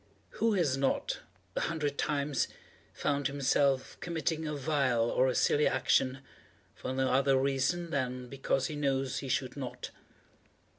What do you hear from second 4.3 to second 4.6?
a